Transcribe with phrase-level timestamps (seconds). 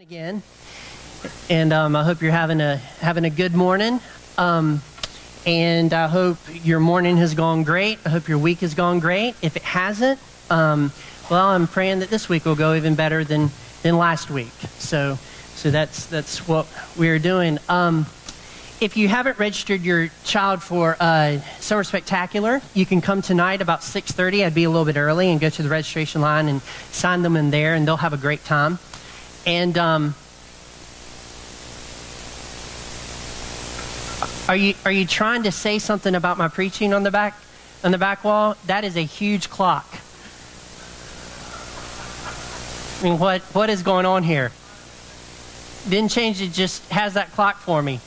[0.00, 0.42] again,
[1.48, 4.00] and um, I hope you're having a having a good morning.
[4.36, 4.82] Um,
[5.46, 8.00] and I hope your morning has gone great.
[8.04, 9.36] I hope your week has gone great.
[9.40, 10.18] If it hasn't,
[10.50, 10.90] um,
[11.30, 13.50] well, I'm praying that this week will go even better than
[13.82, 14.52] than last week.
[14.78, 15.16] So,
[15.54, 16.66] so that's that's what
[16.98, 17.58] we're doing.
[17.68, 18.06] Um,
[18.80, 23.80] if you haven't registered your child for uh, Summer Spectacular, you can come tonight about
[23.82, 24.44] 6:30.
[24.44, 27.36] I'd be a little bit early and go to the registration line and sign them
[27.36, 28.80] in there, and they'll have a great time.
[29.46, 30.14] And um,
[34.48, 37.38] are you are you trying to say something about my preaching on the back
[37.82, 38.56] on the back wall?
[38.66, 39.86] That is a huge clock.
[43.00, 44.50] I mean, what what is going on here?
[45.88, 46.52] Didn't change it.
[46.52, 48.00] Just has that clock for me.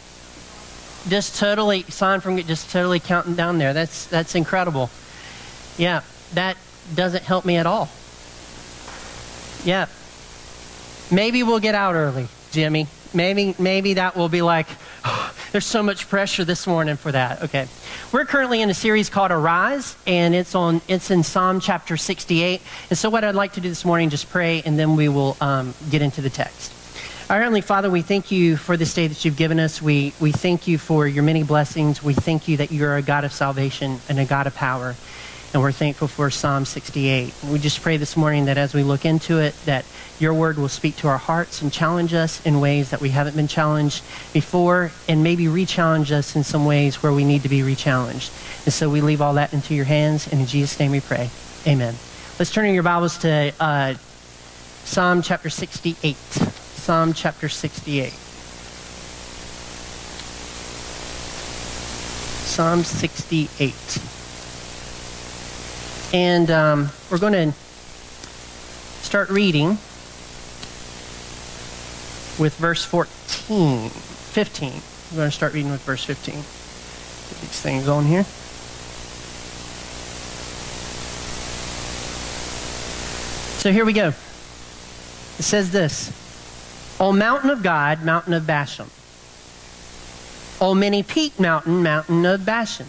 [1.08, 2.48] Just totally sign from it.
[2.48, 3.74] just totally counting down there.
[3.74, 4.90] That's that's incredible.
[5.78, 6.02] Yeah,
[6.34, 6.58] that
[6.96, 7.90] doesn't help me at all.
[9.64, 9.88] Yeah,
[11.12, 12.88] Maybe we'll get out early, Jimmy.
[13.14, 14.68] Maybe, maybe that will be like,
[15.06, 17.44] oh, there's so much pressure this morning for that.
[17.44, 17.68] Okay.
[18.12, 22.62] We're currently in a series called Arise, and it's on it's in Psalm chapter 68.
[22.90, 25.38] And so what I'd like to do this morning, just pray, and then we will
[25.40, 26.74] um, get into the text.
[27.30, 29.82] Our Heavenly Father, we thank you for this day that you've given us.
[29.82, 32.02] We, we thank you for your many blessings.
[32.02, 34.96] We thank you that you're a God of salvation and a God of power.
[35.54, 37.34] And we're thankful for Psalm 68.
[37.50, 39.86] We just pray this morning that as we look into it, that
[40.20, 43.36] your word will speak to our hearts and challenge us in ways that we haven't
[43.36, 47.64] been challenged before, and maybe re-challenge us in some ways where we need to be
[47.64, 48.32] re-challenged.
[48.66, 51.30] And so we leave all that into your hands, and in Jesus' name we pray.
[51.66, 51.96] Amen.
[52.38, 53.94] Let's turn in your Bibles to uh,
[54.84, 56.16] Psalm chapter 68.
[56.18, 58.12] Psalm chapter 68.
[62.48, 64.17] Psalm 68.
[66.14, 67.52] And um, we're going to
[69.04, 69.78] start reading
[72.40, 74.72] with verse 14, 15.
[75.12, 76.36] We're going to start reading with verse 15.
[76.36, 76.44] Get
[77.42, 78.24] these things on here.
[83.60, 84.10] So here we go.
[84.10, 86.14] It says this
[87.02, 88.88] O mountain of God, mountain of Bashan.
[90.62, 92.88] O many peak mountain, mountain of Bashan.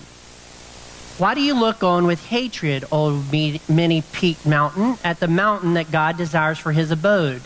[1.19, 3.25] Why do you look on with hatred, O
[3.69, 7.43] many peaked mountain, at the mountain that God desires for his abode?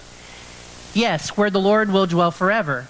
[0.93, 2.87] Yes, where the Lord will dwell forever.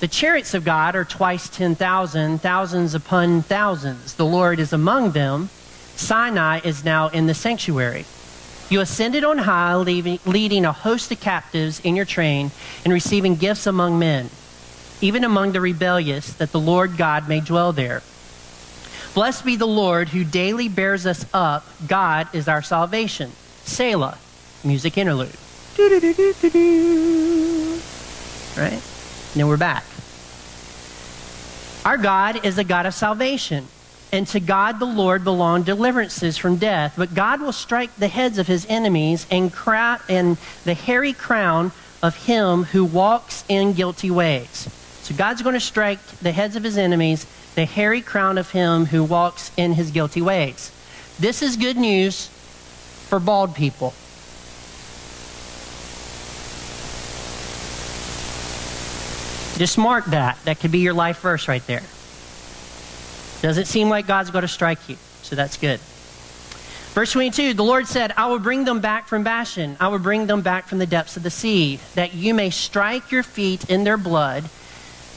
[0.00, 4.12] The chariots of God are twice 10,000, thousands upon thousands.
[4.12, 5.48] The Lord is among them.
[5.94, 8.04] Sinai is now in the sanctuary.
[8.68, 12.50] You ascended on high, leaving, leading a host of captives in your train
[12.84, 14.28] and receiving gifts among men,
[15.00, 18.02] even among the rebellious, that the Lord God may dwell there.
[19.16, 21.64] Blessed be the Lord who daily bears us up.
[21.88, 23.32] God is our salvation.
[23.64, 24.18] Selah,
[24.62, 25.34] music interlude.
[28.58, 28.82] Right?
[29.34, 29.84] Now we're back.
[31.86, 33.68] Our God is a God of salvation.
[34.12, 36.92] And to God the Lord belong deliverances from death.
[36.98, 39.50] But God will strike the heads of his enemies and,
[40.10, 41.72] and the hairy crown
[42.02, 44.68] of him who walks in guilty ways.
[45.04, 47.24] So God's going to strike the heads of his enemies
[47.56, 50.70] the hairy crown of him who walks in his guilty ways.
[51.18, 52.28] This is good news
[53.08, 53.94] for bald people.
[59.58, 60.38] Just mark that.
[60.44, 61.82] That could be your life verse right there.
[63.40, 65.80] Doesn't seem like God's going to strike you, so that's good.
[66.92, 69.78] Verse 22 The Lord said, I will bring them back from Bashan.
[69.80, 73.10] I will bring them back from the depths of the sea, that you may strike
[73.10, 74.44] your feet in their blood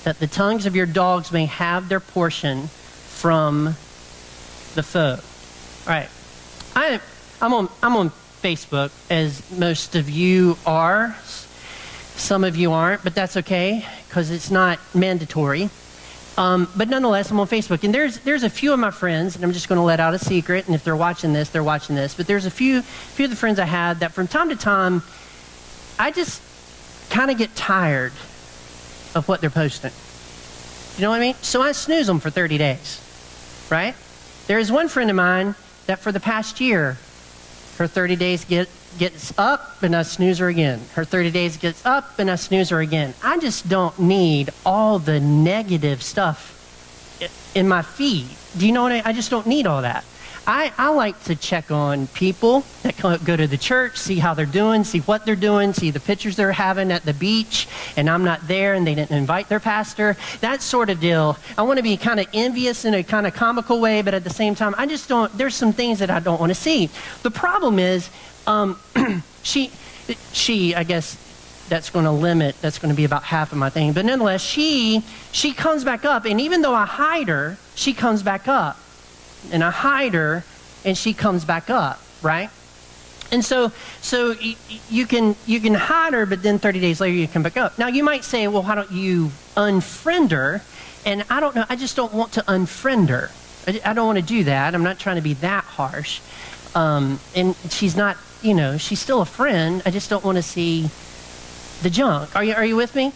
[0.04, 3.66] that the tongues of your dogs may have their portion from
[4.76, 5.20] the foe.
[5.86, 6.10] All right.
[6.76, 7.00] I,
[7.42, 8.12] I'm, on, I'm on
[8.42, 11.16] Facebook, as most of you are.
[12.16, 15.70] Some of you aren't, but that's okay because it's not mandatory.
[16.38, 19.44] Um, but nonetheless, I'm on Facebook, and there's there's a few of my friends, and
[19.44, 20.66] I'm just going to let out a secret.
[20.68, 22.14] And if they're watching this, they're watching this.
[22.14, 25.04] But there's a few few of the friends I had that from time to time,
[25.98, 26.42] I just
[27.10, 28.14] kind of get tired
[29.16, 29.92] of what they're posting.
[30.98, 31.36] You know what I mean?
[31.42, 33.96] So I snooze them for 30 days, right?
[34.48, 36.98] There is one friend of mine that for the past year,
[37.78, 38.68] her 30 days get,
[38.98, 40.82] gets up and I snooze her again.
[40.94, 43.14] Her 30 days gets up and I snooze her again.
[43.24, 46.56] I just don't need all the negative stuff
[47.56, 48.28] in my feed.
[48.58, 50.04] Do you know what I, I just don't need all that.
[50.50, 54.48] I, I like to check on people that go to the church, see how they're
[54.48, 58.24] doing, see what they're doing, see the pictures they're having at the beach, and I'm
[58.24, 60.18] not there and they didn't invite their pastor.
[60.42, 61.38] That sort of deal.
[61.56, 64.24] I want to be kind of envious in a kind of comical way, but at
[64.24, 66.90] the same time, I just don't, there's some things that I don't want to see.
[67.22, 68.10] The problem is,
[68.48, 68.80] um,
[69.44, 69.72] she,
[70.34, 71.16] she, I guess,
[71.70, 73.94] that's going to limit, that's going to be about half of my thing.
[73.94, 76.26] But nonetheless, she, she comes back up.
[76.26, 78.80] And even though I hide her, she comes back up.
[79.52, 80.44] And I hide her,
[80.86, 82.50] and she comes back up, right?
[83.32, 83.72] And so,
[84.02, 84.56] so y-
[84.90, 87.78] you can you can hide her, but then 30 days later you come back up.
[87.78, 90.62] Now you might say, well, why don't you unfriend her?
[91.06, 91.66] And I don't know.
[91.70, 93.30] I just don't want to unfriend her.
[93.68, 94.74] I, I don't want to do that.
[94.74, 96.22] I'm not trying to be that harsh.
[96.76, 99.82] Um, and she's not, you know, she's still a friend.
[99.86, 100.90] I just don't want to see
[101.82, 102.36] the junk.
[102.36, 103.14] Are you are you with me?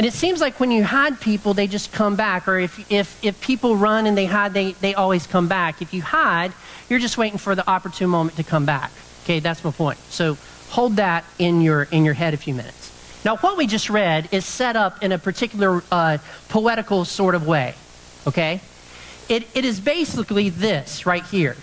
[0.00, 2.48] And it seems like when you hide people, they just come back.
[2.48, 5.82] Or if, if, if people run and they hide, they, they always come back.
[5.82, 6.54] If you hide,
[6.88, 8.92] you're just waiting for the opportune moment to come back.
[9.24, 9.98] Okay, that's my point.
[10.08, 10.38] So
[10.70, 13.20] hold that in your, in your head a few minutes.
[13.26, 16.16] Now, what we just read is set up in a particular uh,
[16.48, 17.74] poetical sort of way.
[18.26, 18.62] Okay?
[19.28, 21.58] It, it is basically this right here.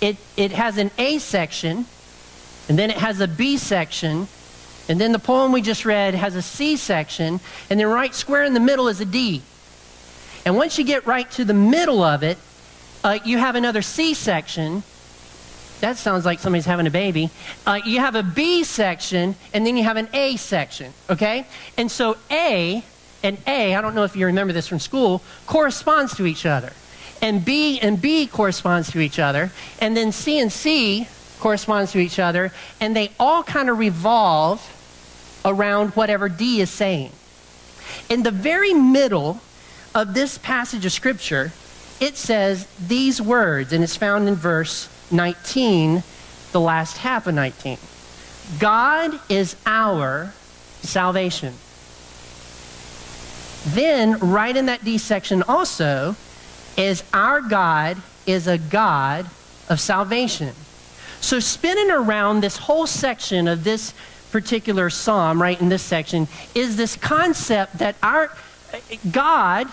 [0.00, 1.86] It, it has an A section,
[2.68, 4.28] and then it has a B section,
[4.88, 7.40] and then the poem we just read has a C section,
[7.70, 9.42] and then right square in the middle is a D.
[10.44, 12.38] And once you get right to the middle of it,
[13.02, 14.82] uh, you have another C section.
[15.80, 17.30] That sounds like somebody's having a baby.
[17.66, 21.46] Uh, you have a B section, and then you have an A section, okay?
[21.76, 22.82] And so A
[23.22, 26.72] and A, I don't know if you remember this from school, corresponds to each other.
[27.22, 29.50] And B and B corresponds to each other.
[29.80, 31.08] And then C and C
[31.40, 32.52] corresponds to each other.
[32.80, 34.60] And they all kind of revolve
[35.46, 37.12] around whatever D is saying.
[38.10, 39.40] In the very middle
[39.94, 41.52] of this passage of Scripture,
[42.00, 46.02] it says these words, and it's found in verse 19,
[46.52, 47.78] the last half of 19.
[48.58, 50.34] God is our
[50.82, 51.54] salvation.
[53.66, 56.16] Then, right in that D section also,
[56.76, 59.26] is our God is a God
[59.68, 60.54] of salvation.
[61.20, 63.94] So, spinning around this whole section of this
[64.30, 68.30] particular psalm, right in this section, is this concept that our
[69.10, 69.68] God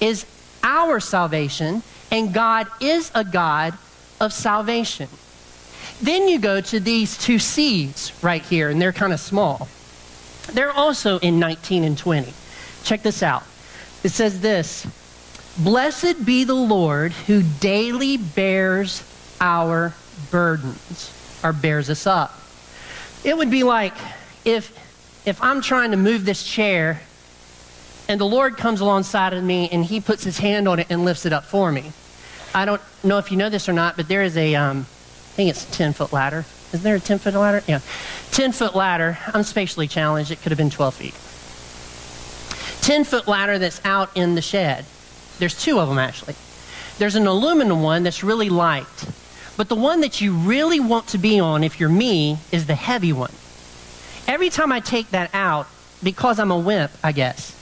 [0.00, 0.26] is
[0.62, 3.74] our salvation, and God is a God
[4.20, 5.08] of salvation.
[6.00, 9.68] Then you go to these two C's right here, and they're kind of small.
[10.52, 12.32] They're also in 19 and 20.
[12.84, 13.42] Check this out.
[14.04, 14.86] It says this
[15.58, 19.02] Blessed be the Lord who daily bears
[19.40, 19.94] our
[20.30, 21.12] burdens,
[21.42, 22.38] or bears us up.
[23.28, 23.92] It would be like
[24.46, 24.72] if,
[25.26, 27.02] if I'm trying to move this chair
[28.08, 31.04] and the Lord comes alongside of me and he puts his hand on it and
[31.04, 31.92] lifts it up for me.
[32.54, 35.34] I don't know if you know this or not, but there is a, um, I
[35.36, 36.46] think it's a 10 foot ladder.
[36.72, 37.62] Is there a 10 foot ladder?
[37.68, 37.80] Yeah.
[38.30, 39.18] 10 foot ladder.
[39.26, 40.30] I'm spatially challenged.
[40.30, 41.14] It could have been 12 feet.
[42.82, 44.86] 10 foot ladder that's out in the shed.
[45.38, 46.34] There's two of them actually.
[46.96, 48.86] There's an aluminum one that's really light.
[49.58, 52.76] But the one that you really want to be on, if you're me, is the
[52.76, 53.32] heavy one.
[54.28, 55.66] Every time I take that out,
[56.00, 57.56] because I'm a wimp, I guess,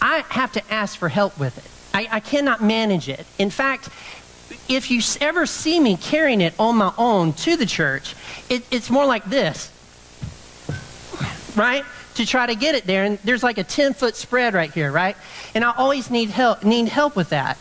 [0.00, 1.68] I have to ask for help with it.
[1.92, 3.26] I, I cannot manage it.
[3.36, 3.88] In fact,
[4.68, 8.14] if you ever see me carrying it on my own to the church,
[8.48, 9.72] it, it's more like this,
[11.56, 11.84] right?
[12.14, 14.92] To try to get it there, and there's like a 10 foot spread right here,
[14.92, 15.16] right?
[15.56, 17.58] And I always need help, need help with that.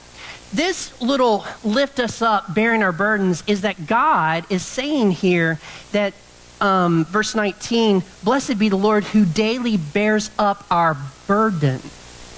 [0.54, 5.60] This little lift us up, bearing our burdens, is that God is saying here
[5.92, 6.14] that,
[6.60, 10.98] um, verse 19, blessed be the Lord who daily bears up our
[11.28, 11.82] burden.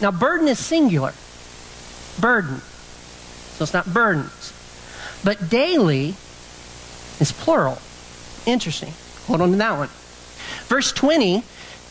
[0.02, 1.14] Now, burden is singular.
[2.20, 2.60] Burden.
[3.56, 4.54] So it's not burdens.
[5.24, 6.16] But daily
[7.20, 7.78] is plural.
[8.46, 8.92] Interesting.
[9.28, 9.90] Hold on to that one.
[10.68, 11.44] Verse 20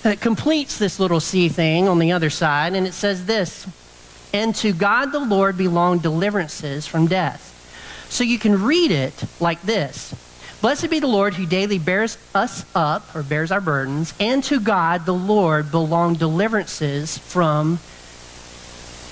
[0.04, 3.66] uh, completes this little C thing on the other side, and it says this
[4.32, 7.46] And to God the Lord belong deliverances from death.
[8.08, 10.14] So you can read it like this
[10.60, 14.60] Blessed be the Lord who daily bears us up, or bears our burdens, and to
[14.60, 17.78] God the Lord belong deliverances from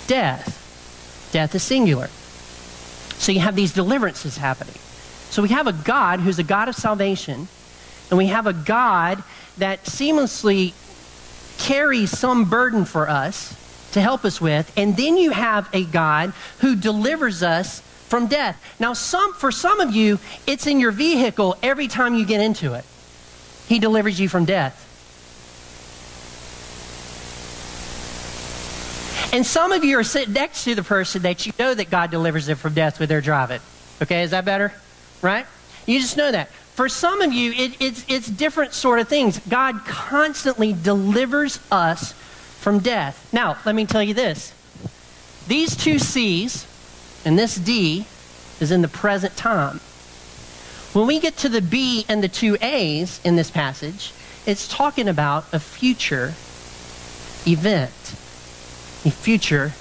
[0.07, 1.29] death.
[1.33, 2.09] Death is singular.
[3.19, 4.75] So you have these deliverances happening.
[5.31, 7.49] So we have a God who's a God of salvation,
[8.11, 9.23] and we have a God
[9.57, 10.75] that seamlessly
[11.59, 13.55] carries some burden for us
[13.99, 18.63] to help us with, and then you have a God who delivers us from death.
[18.81, 22.75] Now, some for some of you, it's in your vehicle every time you get into
[22.75, 22.85] it.
[23.69, 24.87] He delivers you from death.
[29.31, 32.11] And some of you are sitting next to the person that you know that God
[32.11, 33.61] delivers them from death with their driving.
[34.01, 34.73] Okay, is that better?
[35.21, 35.45] Right?
[35.85, 36.49] You just know that.
[36.49, 39.39] For some of you, it, it's, it's different sort of things.
[39.49, 42.15] God constantly delivers us
[42.69, 43.33] from death.
[43.33, 44.53] Now, let me tell you this.
[45.47, 46.67] These two C's
[47.25, 48.05] and this D
[48.61, 49.81] is in the present time.
[50.93, 54.13] When we get to the B and the two A's in this passage,
[54.45, 56.35] it's talking about a future
[57.47, 58.13] event.
[59.07, 59.73] A future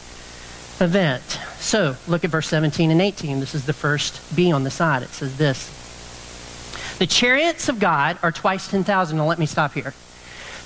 [0.80, 1.42] event.
[1.60, 3.42] So look at verse 17 and 18.
[3.42, 5.04] This is the first B on the side.
[5.04, 9.18] It says this The chariots of God are twice 10,000.
[9.18, 9.94] Now let me stop here.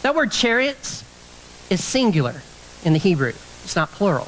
[0.03, 1.03] That word chariots
[1.71, 2.43] is singular
[2.83, 4.25] in the Hebrew, it's not plural.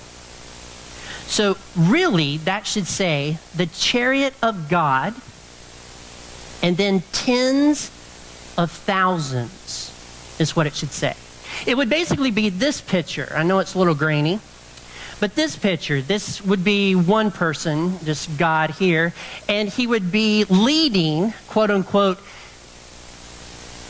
[1.27, 5.13] So, really, that should say the chariot of God
[6.61, 7.91] and then tens
[8.57, 11.15] of thousands is what it should say.
[11.67, 13.31] It would basically be this picture.
[13.35, 14.39] I know it's a little grainy,
[15.19, 19.13] but this picture, this would be one person, just God here,
[19.49, 22.19] and he would be leading, quote unquote,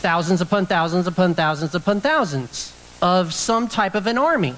[0.00, 2.73] thousands upon thousands upon thousands upon thousands
[3.04, 4.54] of some type of an army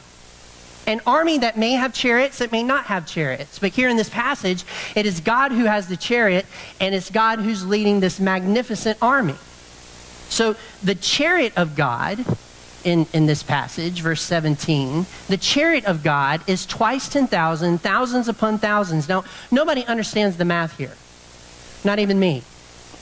[0.86, 3.58] an army that may have chariots, that may not have chariots.
[3.58, 6.46] But here in this passage, it is God who has the chariot,
[6.78, 9.34] and it's God who's leading this magnificent army.
[10.28, 12.24] So the chariot of God
[12.84, 18.58] in, in this passage, verse 17, the chariot of God is twice 10,000, thousands upon
[18.58, 19.08] thousands.
[19.08, 20.94] Now, nobody understands the math here,
[21.84, 22.44] not even me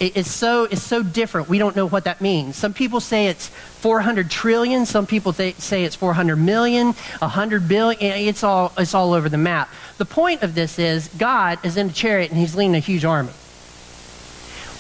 [0.01, 1.49] it's so it's so different.
[1.49, 2.57] We don't know what that means.
[2.57, 4.87] Some people say it's 400 trillion.
[4.87, 7.99] Some people th- say it's 400 million, 100 billion.
[8.01, 9.71] It's all it's all over the map.
[9.99, 13.05] The point of this is God is in a chariot and He's leading a huge
[13.05, 13.33] army.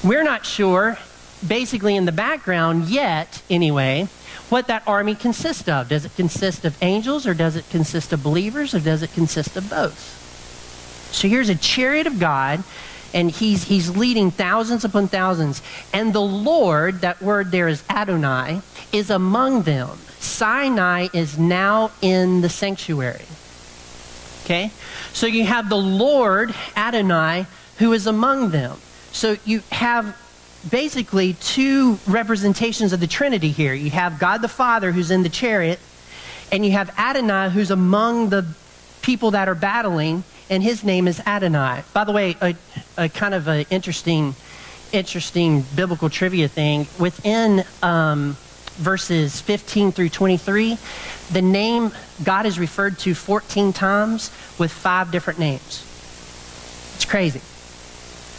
[0.02, 0.98] We're not sure,
[1.46, 4.08] basically in the background yet, anyway,
[4.50, 5.88] what that army consists of.
[5.88, 9.56] Does it consist of angels, or does it consist of believers, or does it consist
[9.56, 10.20] of both?
[11.10, 12.64] So here's a chariot of God
[13.14, 15.62] and he's, he's leading thousands upon thousands.
[15.92, 18.60] And the Lord, that word there is Adonai,
[18.92, 19.96] is among them.
[20.18, 23.24] Sinai is now in the sanctuary.
[24.44, 24.72] Okay?
[25.12, 27.46] So you have the Lord, Adonai,
[27.78, 28.76] who is among them.
[29.12, 30.20] So you have
[30.68, 33.74] basically two representations of the Trinity here.
[33.74, 35.78] You have God the Father, who's in the chariot,
[36.50, 38.46] and you have Adonai, who's among the
[39.02, 41.82] people that are battling, and his name is Adonai.
[41.92, 42.54] By the way, a,
[42.96, 44.34] a kind of an interesting,
[44.92, 46.86] interesting biblical trivia thing.
[46.98, 48.36] Within um,
[48.76, 50.76] verses 15 through 23,
[51.32, 55.82] the name God is referred to 14 times with five different names.
[56.96, 57.40] It's crazy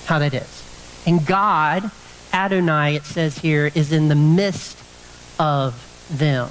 [0.05, 1.03] how that is.
[1.07, 1.89] And God,
[2.33, 4.77] Adonai, it says here, is in the midst
[5.39, 5.81] of
[6.11, 6.49] them.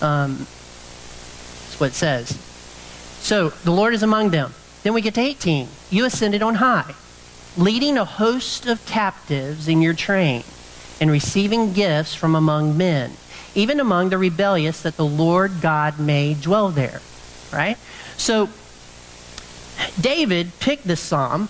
[0.00, 2.53] Um, that's what it says.
[3.24, 4.52] So the Lord is among them.
[4.82, 5.66] Then we get to 18.
[5.88, 6.94] You ascended on high,
[7.56, 10.44] leading a host of captives in your train
[11.00, 13.12] and receiving gifts from among men,
[13.54, 17.00] even among the rebellious, that the Lord God may dwell there.
[17.50, 17.78] Right?
[18.18, 18.50] So
[19.98, 21.48] David picked this psalm.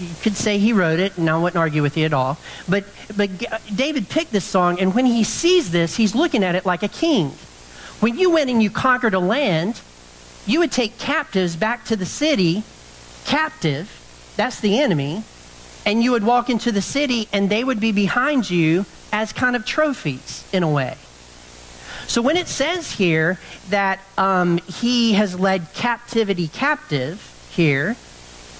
[0.00, 2.38] You could say he wrote it, and I wouldn't argue with you at all.
[2.66, 3.28] But, but
[3.74, 6.88] David picked this song, and when he sees this, he's looking at it like a
[6.88, 7.32] king.
[8.00, 9.82] When you went and you conquered a land,
[10.46, 12.62] you would take captives back to the city,
[13.24, 13.90] captive,
[14.36, 15.24] that's the enemy,
[15.84, 19.56] and you would walk into the city and they would be behind you as kind
[19.56, 20.96] of trophies in a way.
[22.06, 23.38] So when it says here
[23.70, 27.96] that um, he has led captivity captive here,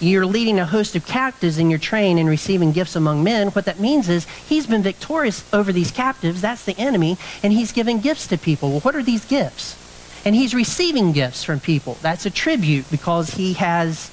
[0.00, 3.48] you're leading a host of captives in your train and receiving gifts among men.
[3.48, 6.40] What that means is he's been victorious over these captives.
[6.40, 7.16] That's the enemy.
[7.42, 8.70] And he's giving gifts to people.
[8.70, 9.85] Well, what are these gifts?
[10.26, 11.97] And he's receiving gifts from people.
[12.02, 14.11] That's a tribute because he has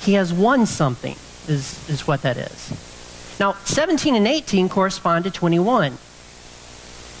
[0.00, 1.16] he has won something
[1.48, 3.36] is is what that is.
[3.40, 5.92] Now, 17 and 18 correspond to 21,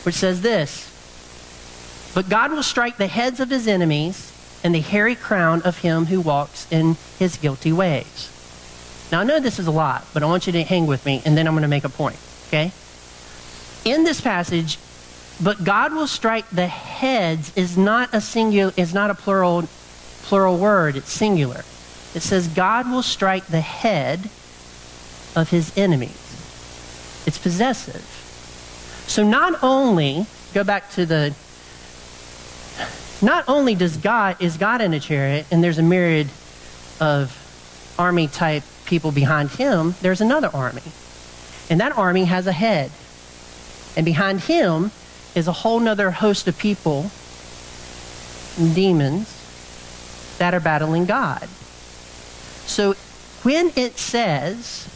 [0.04, 0.86] which says this.
[2.14, 4.32] But God will strike the heads of his enemies
[4.64, 8.34] and the hairy crown of him who walks in his guilty ways.
[9.12, 11.22] Now, I know this is a lot, but I want you to hang with me,
[11.24, 12.16] and then I'm going to make a point,
[12.48, 12.72] okay?
[13.84, 14.78] In this passage,
[15.42, 19.68] but God will strike the heads is not a singular is not a plural
[20.22, 21.60] plural word, it's singular.
[22.14, 24.30] It says God will strike the head
[25.36, 27.22] of his enemies.
[27.26, 28.02] It's possessive.
[29.06, 31.34] So not only go back to the
[33.20, 36.28] not only does God is God in a chariot and there's a myriad
[37.00, 37.34] of
[37.98, 40.82] army type people behind him, there's another army.
[41.70, 42.90] And that army has a head.
[43.96, 44.90] And behind him
[45.38, 47.10] is a whole nother host of people,
[48.74, 49.34] demons,
[50.38, 51.48] that are battling God.
[52.66, 52.94] So
[53.42, 54.88] when it says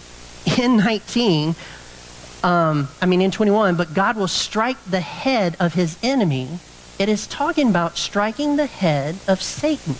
[0.58, 1.54] in 19,
[2.42, 6.48] um, I mean in 21, but God will strike the head of his enemy,
[6.98, 9.94] it is talking about striking the head of Satan.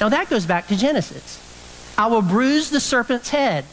[0.00, 1.44] Now that goes back to Genesis.
[1.98, 3.64] I will bruise the serpent's head.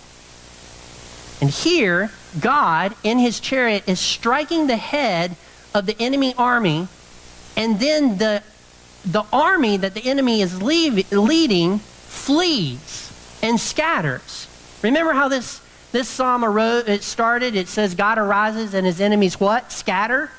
[1.42, 5.36] And here, God in his chariot is striking the head
[5.74, 6.88] of the enemy army,
[7.58, 8.44] and then the,
[9.06, 14.48] the army that the enemy is leave, leading flees and scatters.
[14.82, 15.62] Remember how this,
[15.92, 17.56] this psalm arose, it started?
[17.56, 19.72] It says, God arises and his enemies what?
[19.72, 20.32] Scatter?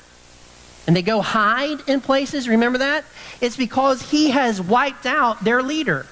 [0.85, 2.47] And they go hide in places.
[2.47, 3.03] Remember that?
[3.41, 6.05] It's because he has wiped out their leader.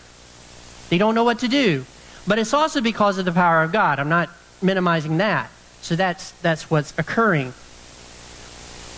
[0.89, 1.85] They don't know what to do.
[2.27, 3.99] But it's also because of the power of God.
[3.99, 4.29] I'm not
[4.61, 5.49] minimizing that.
[5.85, 7.53] So that's, that's what's occurring.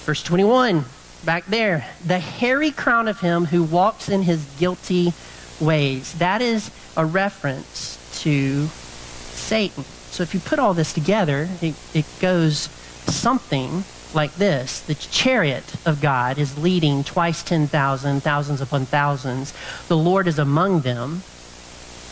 [0.06, 0.86] Verse 21,
[1.25, 1.86] back there.
[2.06, 5.12] The hairy crown of him who walks in his guilty
[5.60, 6.13] ways.
[6.13, 9.84] That is a reference to Satan.
[9.84, 12.70] So if you put all this together, it, it goes
[13.06, 19.53] something like this The chariot of God is leading twice 10,000, thousands upon thousands.
[19.89, 21.22] The Lord is among them.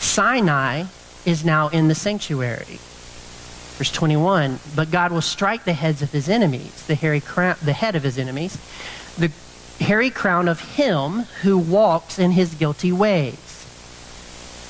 [0.00, 0.84] Sinai
[1.24, 2.78] is now in the sanctuary.
[3.76, 7.72] Verse 21 But God will strike the heads of his enemies, the, hairy crown, the
[7.72, 8.58] head of his enemies,
[9.18, 9.30] the
[9.84, 13.42] hairy crown of him who walks in his guilty ways.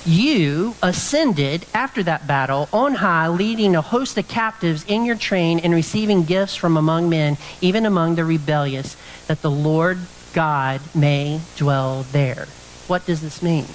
[0.05, 5.59] You ascended after that battle on high, leading a host of captives in your train
[5.59, 8.97] and receiving gifts from among men, even among the rebellious,
[9.27, 9.99] that the Lord
[10.33, 12.47] God may dwell there.
[12.87, 13.67] What does this mean?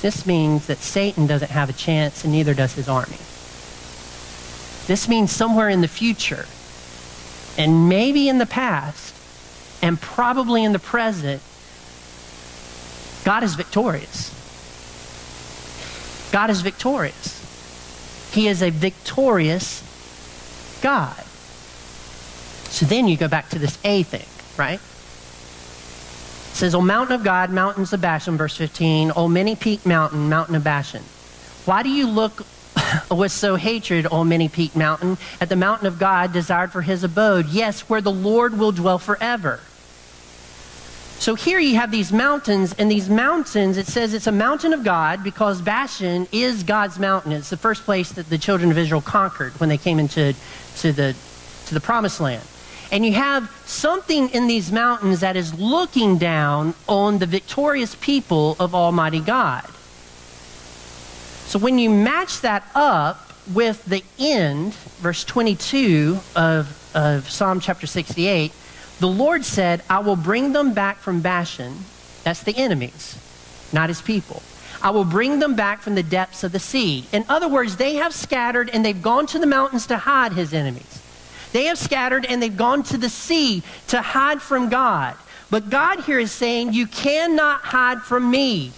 [0.00, 3.18] This means that Satan doesn't have a chance, and neither does his army.
[4.90, 6.46] This means somewhere in the future,
[7.56, 9.14] and maybe in the past,
[9.84, 11.40] and probably in the present,
[13.24, 14.34] God is victorious.
[16.32, 18.32] God is victorious.
[18.34, 19.84] He is a victorious
[20.82, 21.22] God.
[22.72, 24.26] So then you go back to this A thing,
[24.58, 24.80] right?
[24.80, 30.28] It says, O mountain of God, mountains of Bashan, verse 15, O many peak mountain,
[30.28, 31.04] mountain of Bashan.
[31.64, 32.44] Why do you look
[33.10, 37.04] with so hatred, on many peaked mountain, at the mountain of God desired for his
[37.04, 37.48] abode?
[37.48, 39.60] Yes, where the Lord will dwell forever.
[41.18, 44.82] So here you have these mountains, and these mountains, it says it's a mountain of
[44.84, 47.32] God because Bashan is God's mountain.
[47.32, 50.34] It's the first place that the children of Israel conquered when they came into
[50.78, 51.14] to the,
[51.66, 52.42] to the promised land.
[52.90, 58.56] And you have something in these mountains that is looking down on the victorious people
[58.58, 59.64] of Almighty God.
[61.50, 67.88] So when you match that up with the end, verse 22 of, of Psalm chapter
[67.88, 68.52] 68,
[69.00, 71.74] the Lord said, I will bring them back from Bashan.
[72.22, 73.18] That's the enemies,
[73.72, 74.44] not his people.
[74.80, 77.06] I will bring them back from the depths of the sea.
[77.10, 80.54] In other words, they have scattered and they've gone to the mountains to hide his
[80.54, 81.02] enemies.
[81.52, 85.16] They have scattered and they've gone to the sea to hide from God.
[85.50, 88.70] But God here is saying, You cannot hide from me.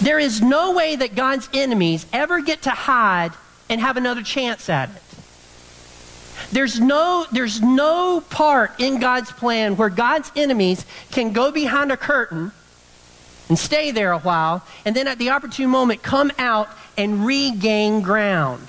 [0.00, 3.32] There is no way that God's enemies ever get to hide
[3.68, 5.02] and have another chance at it.
[6.52, 11.96] There's no, there's no part in God's plan where God's enemies can go behind a
[11.96, 12.52] curtain
[13.48, 18.00] and stay there a while, and then at the opportune moment come out and regain
[18.02, 18.68] ground.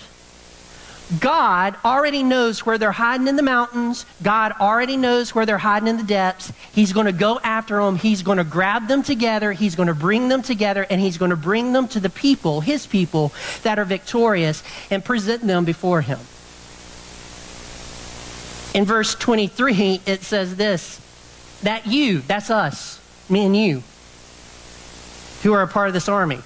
[1.17, 4.05] God already knows where they're hiding in the mountains.
[4.21, 6.53] God already knows where they're hiding in the depths.
[6.71, 7.95] He's going to go after them.
[7.95, 9.51] He's going to grab them together.
[9.51, 12.61] He's going to bring them together, and he's going to bring them to the people,
[12.61, 16.19] his people, that are victorious, and present them before him.
[18.75, 21.01] In verse 23, it says this
[21.63, 23.81] that you, that's us, me and you,
[25.41, 26.39] who are a part of this army,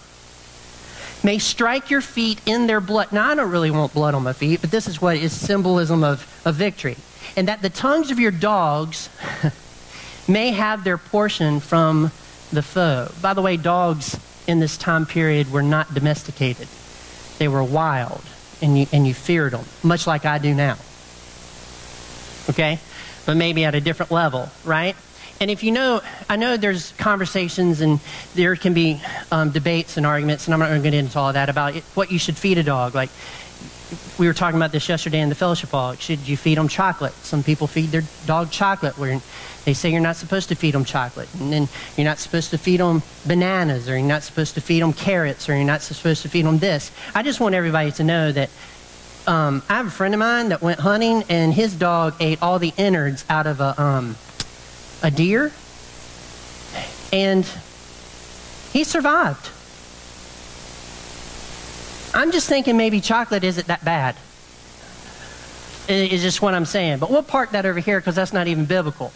[1.24, 3.12] may strike your feet in their blood.
[3.12, 6.04] Now, I don't really want blood on my feet, but this is what is symbolism
[6.04, 6.98] of, of victory.
[7.36, 9.10] And that the tongues of your dogs
[10.28, 12.12] may have their portion from
[12.52, 13.12] the foe.
[13.22, 16.68] By the way, dogs in this time period were not domesticated,
[17.40, 18.24] they were wild,
[18.62, 20.78] and you, and you feared them, much like I do now
[22.50, 22.80] okay?
[23.26, 24.96] But maybe at a different level, right?
[25.44, 28.00] And if you know, I know there's conversations and
[28.34, 31.34] there can be um, debates and arguments, and I'm not going to get into all
[31.34, 32.96] that about it, what you should feed a dog.
[32.96, 33.10] Like,
[34.18, 35.96] we were talking about this yesterday in the fellowship hall.
[35.96, 37.12] Should you feed them chocolate?
[37.26, 39.20] Some people feed their dog chocolate where
[39.66, 41.28] they say you're not supposed to feed them chocolate.
[41.38, 44.80] And then you're not supposed to feed them bananas, or you're not supposed to feed
[44.80, 46.90] them carrots, or you're not supposed to feed them this.
[47.14, 48.50] I just want everybody to know that
[49.28, 52.60] um, I have a friend of mine that went hunting, and his dog ate all
[52.60, 54.16] the innards out of a um,
[55.04, 55.52] a deer,
[57.12, 57.46] and
[58.72, 59.50] he survived.
[62.16, 64.16] I'm just thinking maybe chocolate isn't that bad.
[65.90, 67.00] Is just what I'm saying.
[67.00, 69.12] But we'll park that over here because that's not even biblical.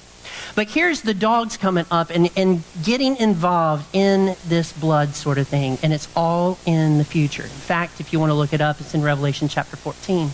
[0.55, 5.47] But here's the dogs coming up and, and getting involved in this blood sort of
[5.47, 7.43] thing, and it's all in the future.
[7.43, 10.29] In fact, if you want to look it up, it's in Revelation chapter 14,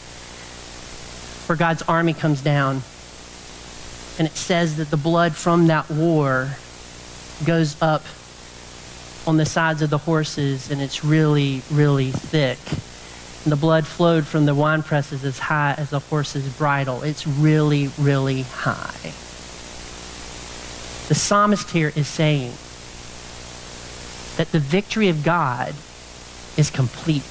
[1.47, 2.81] where God's army comes down,
[4.17, 6.55] and it says that the blood from that war
[7.45, 8.03] goes up
[9.25, 12.59] on the sides of the horses, and it's really, really thick.
[13.43, 17.03] And the blood flowed from the wine presses as high as a horse's bridle.
[17.03, 19.11] It's really, really high.
[21.07, 22.53] The psalmist here is saying
[24.37, 25.73] that the victory of God
[26.57, 27.23] is complete.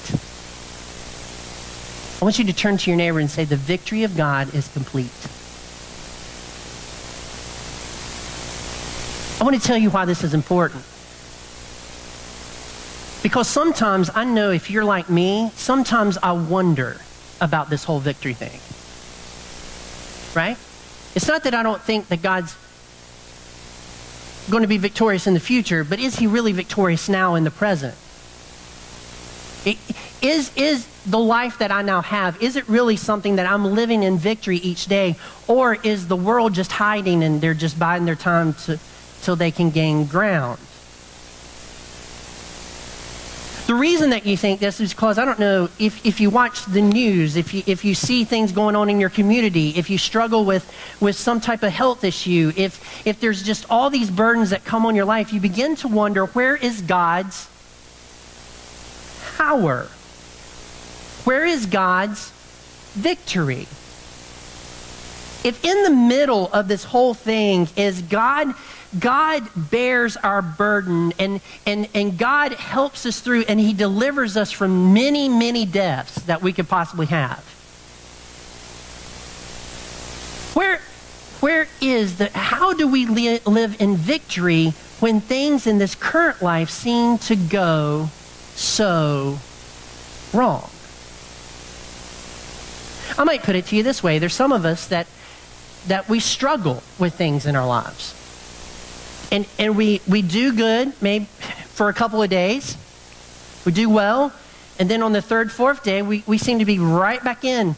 [2.21, 4.67] I want you to turn to your neighbor and say, The victory of God is
[4.69, 5.11] complete.
[9.43, 10.85] I want to tell you why this is important.
[13.21, 17.01] Because sometimes, I know if you're like me, sometimes I wonder
[17.41, 18.57] about this whole victory thing.
[20.33, 20.55] Right?
[21.13, 22.55] It's not that I don't think that God's
[24.49, 27.51] going to be victorious in the future, but is he really victorious now in the
[27.51, 27.95] present?
[29.65, 29.77] It,
[30.21, 34.03] is, is the life that I now have, is it really something that I'm living
[34.03, 35.17] in victory each day?
[35.49, 38.79] Or is the world just hiding and they're just biding their time to,
[39.23, 40.59] till they can gain ground?
[43.65, 46.65] The reason that you think this is because I don't know if, if you watch
[46.65, 49.97] the news, if you, if you see things going on in your community, if you
[49.97, 54.49] struggle with, with some type of health issue, if, if there's just all these burdens
[54.49, 57.47] that come on your life, you begin to wonder where is God's
[59.37, 59.87] power?
[61.23, 62.31] Where is God's
[62.95, 63.65] victory?
[65.45, 68.53] If in the middle of this whole thing is God
[68.99, 74.51] God bears our burden and, and, and God helps us through and He delivers us
[74.51, 77.39] from many, many deaths that we could possibly have.
[80.53, 80.79] Where,
[81.39, 86.41] where is the, how do we li- live in victory when things in this current
[86.41, 88.09] life seem to go
[88.55, 89.39] so
[90.33, 90.69] wrong?
[93.17, 95.07] I might put it to you this way there's some of us that,
[95.87, 98.19] that we struggle with things in our lives
[99.33, 102.77] and, and we, we do good maybe for a couple of days.
[103.65, 104.31] We do well.
[104.77, 107.75] And then on the third, fourth day, we, we seem to be right back in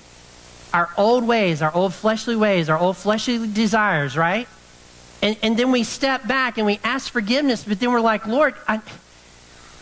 [0.73, 4.47] our old ways, our old fleshly ways, our old fleshly desires, right?
[5.21, 8.55] And, and then we step back and we ask forgiveness, but then we're like, Lord,
[8.67, 8.81] I,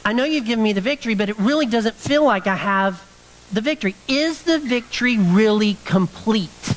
[0.06, 3.04] I know you've given me the victory, but it really doesn't feel like I have
[3.52, 3.96] the victory.
[4.08, 6.76] Is the victory really complete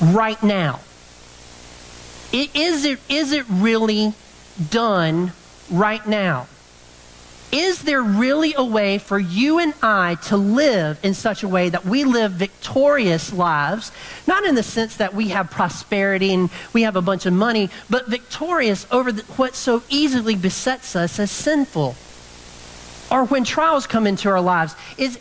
[0.00, 0.80] right now?
[2.32, 4.14] Is it, is it really
[4.70, 5.32] done
[5.70, 6.46] right now?
[7.52, 11.68] Is there really a way for you and I to live in such a way
[11.68, 13.92] that we live victorious lives?
[14.26, 17.68] Not in the sense that we have prosperity and we have a bunch of money,
[17.90, 21.94] but victorious over the, what so easily besets us as sinful.
[23.10, 25.18] Or when trials come into our lives, is,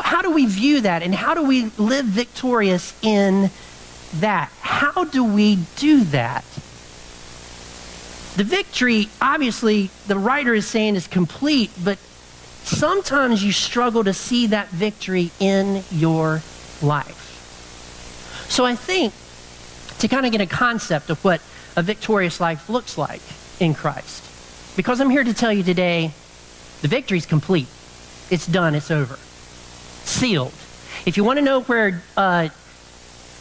[0.00, 3.50] how do we view that and how do we live victorious in
[4.14, 4.50] that?
[4.60, 6.44] How do we do that?
[8.36, 14.46] The victory, obviously, the writer is saying is complete, but sometimes you struggle to see
[14.48, 16.42] that victory in your
[16.80, 18.46] life.
[18.48, 19.12] So I think
[19.98, 21.40] to kind of get a concept of what
[21.76, 23.22] a victorious life looks like
[23.58, 24.24] in Christ,
[24.76, 26.12] because I'm here to tell you today
[26.82, 27.68] the victory is complete.
[28.30, 29.16] It's done, it's over.
[30.04, 30.52] Sealed.
[31.06, 32.50] If you want to know where uh,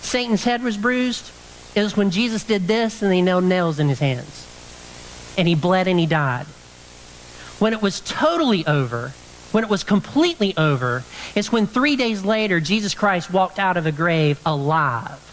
[0.01, 1.31] Satan's head was bruised,
[1.75, 4.45] it was when Jesus did this and he nailed nails in his hands.
[5.37, 6.45] And he bled and he died.
[7.59, 9.13] When it was totally over,
[9.51, 11.03] when it was completely over,
[11.35, 15.23] it's when three days later Jesus Christ walked out of the grave alive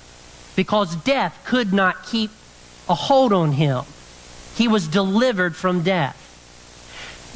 [0.56, 2.30] because death could not keep
[2.88, 3.84] a hold on him.
[4.56, 6.20] He was delivered from death.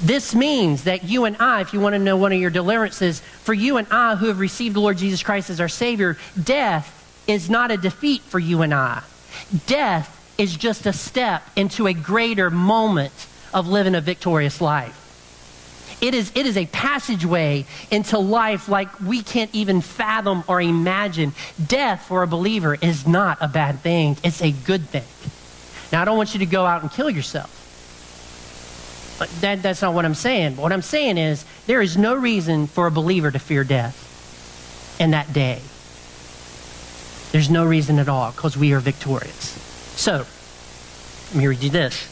[0.03, 3.21] This means that you and I, if you want to know one of your deliverances,
[3.21, 6.98] for you and I who have received the Lord Jesus Christ as our Savior, death
[7.29, 9.03] is not a defeat for you and I.
[9.67, 13.13] Death is just a step into a greater moment
[13.53, 15.05] of living a victorious life.
[16.01, 21.33] It is, it is a passageway into life like we can't even fathom or imagine.
[21.65, 25.05] Death for a believer is not a bad thing, it's a good thing.
[25.93, 27.55] Now, I don't want you to go out and kill yourself.
[29.19, 30.55] But that, that's not what I'm saying.
[30.55, 34.97] But what I'm saying is there is no reason for a believer to fear death
[35.01, 35.61] in that day.
[37.33, 39.51] There's no reason at all because we are victorious.
[39.97, 40.25] So,
[41.29, 42.07] let me read you this.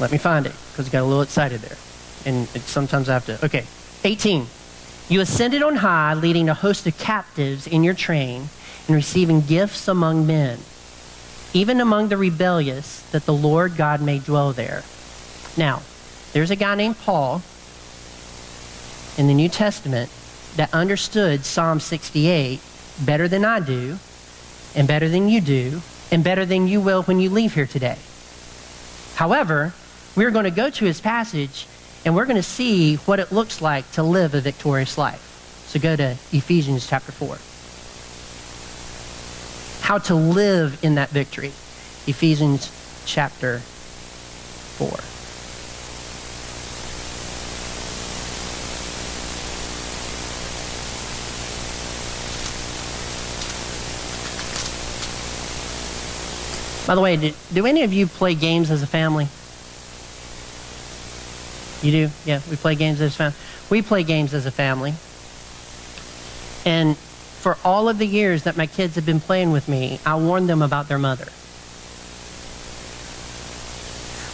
[0.00, 1.76] Let me find it because I got a little excited there.
[2.24, 3.44] And sometimes I have to.
[3.44, 3.66] Okay,
[4.04, 4.46] 18.
[5.08, 8.48] You ascended on high, leading a host of captives in your train
[8.86, 10.58] and receiving gifts among men.
[11.52, 14.82] even among the rebellious, that the Lord God may dwell there.
[15.56, 15.82] Now,
[16.32, 17.42] there's a guy named Paul
[19.18, 20.10] in the New Testament
[20.56, 22.60] that understood Psalm 68
[23.04, 23.98] better than I do,
[24.74, 27.98] and better than you do, and better than you will when you leave here today.
[29.14, 29.74] However,
[30.16, 31.66] we're going to go to his passage
[32.04, 35.64] and we're going to see what it looks like to live a victorious life.
[35.66, 37.38] So go to Ephesians chapter 4.
[39.86, 41.52] How to live in that victory.
[42.06, 42.70] Ephesians
[43.06, 45.09] chapter 4.
[56.90, 59.28] By the way, do, do, any of you play games as a family?
[61.86, 62.12] You do?
[62.24, 63.38] Yeah, we play games as a family.
[63.70, 64.94] We play games as a family.
[66.68, 70.16] And for all of the years that my kids have been playing with me, I
[70.16, 71.26] warned them about their mother.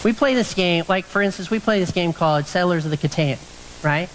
[0.03, 2.97] We play this game, like for instance, we play this game called Settlers of the
[2.97, 3.37] Catan,
[3.85, 4.09] right?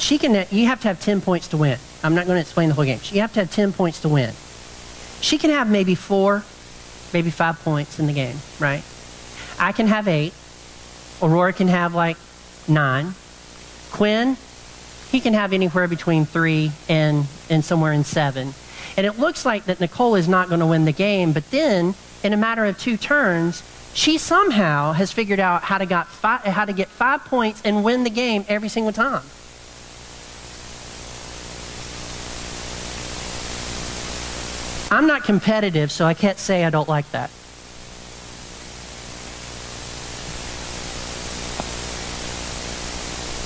[0.00, 1.78] She can, you have to have 10 points to win.
[2.02, 3.00] I'm not going to explain the whole game.
[3.10, 4.32] You have to have 10 points to win.
[5.20, 6.42] She can have maybe four,
[7.12, 8.82] maybe five points in the game, right?
[9.58, 10.32] I can have eight.
[11.20, 12.16] Aurora can have like
[12.68, 13.14] nine.
[13.90, 14.36] Quinn,
[15.10, 18.54] he can have anywhere between three and, and somewhere in seven.
[18.96, 21.94] And it looks like that Nicole is not going to win the game, but then
[22.22, 23.62] in a matter of two turns,
[23.94, 27.82] she somehow has figured out how to, got five, how to get five points and
[27.82, 29.22] win the game every single time.
[34.90, 37.30] I'm not competitive, so I can't say I don't like that.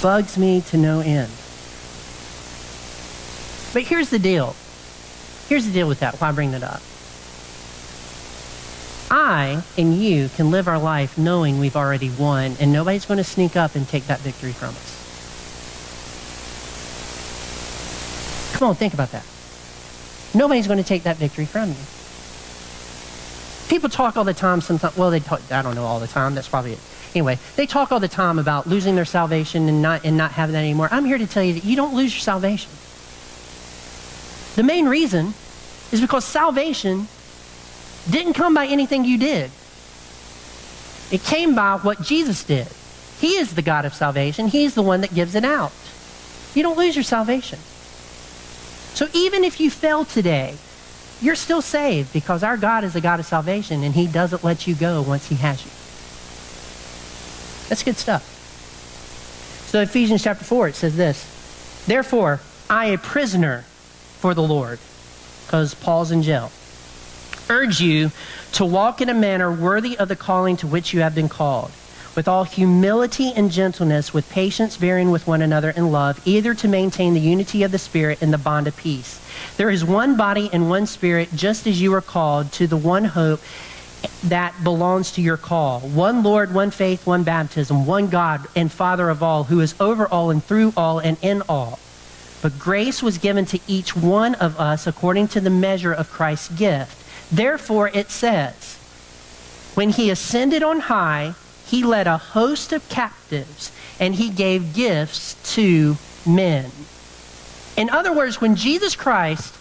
[0.01, 1.31] Bugs me to no end.
[3.73, 4.55] But here's the deal.
[5.49, 6.21] Here's the deal with that.
[6.21, 6.81] Why bring that up?
[9.11, 13.25] I and you can live our life knowing we've already won, and nobody's going to
[13.25, 14.99] sneak up and take that victory from us.
[18.57, 19.25] Come on, think about that.
[20.35, 21.77] Nobody's going to take that victory from you.
[23.69, 26.35] People talk all the time sometimes, well, they talk, I don't know all the time,
[26.35, 26.79] that's probably it.
[27.15, 30.55] Anyway, they talk all the time about losing their salvation and not, and not having
[30.55, 30.89] that anymore.
[30.91, 32.71] I'm here to tell you that you don't lose your salvation.
[34.57, 35.35] The main reason
[35.91, 37.09] is because salvation
[38.11, 39.51] didn't come by anything you did.
[41.11, 42.69] It came by what Jesus did.
[43.21, 44.49] He is the God of salvation.
[44.49, 45.73] He's the one that gives it out.
[46.55, 47.59] You don't lose your salvation.
[48.95, 50.57] So even if you fail today,
[51.21, 54.67] you're still saved because our God is a God of salvation and he doesn't let
[54.67, 55.71] you go once he has you.
[57.69, 58.25] That's good stuff.
[59.69, 61.85] So Ephesians chapter 4, it says this.
[61.87, 63.65] Therefore, I, a prisoner
[64.19, 64.79] for the Lord,
[65.47, 66.53] because Paul's in jail,
[67.49, 68.11] urge you
[68.53, 71.71] to walk in a manner worthy of the calling to which you have been called
[72.15, 76.69] with all humility and gentleness, with patience bearing with one another in love, either to
[76.69, 79.19] maintain the unity of the Spirit in the bond of peace.
[79.57, 83.05] There is one body and one Spirit, just as you are called to the one
[83.05, 83.41] hope
[84.25, 85.81] that belongs to your call.
[85.81, 90.07] One Lord, one faith, one baptism, one God and Father of all, who is over
[90.07, 91.79] all and through all and in all.
[92.43, 96.49] But grace was given to each one of us according to the measure of Christ's
[96.49, 96.99] gift.
[97.33, 98.79] Therefore, it says,
[99.75, 101.35] when he ascended on high,
[101.73, 106.71] he led a host of captives and he gave gifts to men.
[107.79, 109.57] In other words, when Jesus Christ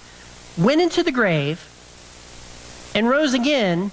[0.58, 1.66] went into the grave
[2.94, 3.92] and rose again,